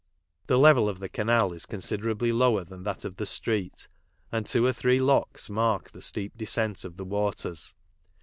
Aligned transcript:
The 0.47 0.57
level 0.57 0.89
of 0.89 0.97
tho 0.99 1.07
canal 1.09 1.53
is 1.53 1.67
con 1.67 1.79
siderably 1.79 2.35
lower 2.35 2.63
than 2.63 2.81
that 2.85 3.05
of 3.05 3.17
the 3.17 3.25
street, 3.27 3.87
and 4.31 4.47
two 4.47 4.65
or 4.65 4.73
three 4.73 4.99
locks 4.99 5.47
mark 5.47 5.91
the 5.91 6.01
steep 6.01 6.35
descent 6.35 6.83
of 6.83 6.97
the 6.97 7.05
waters. 7.05 7.75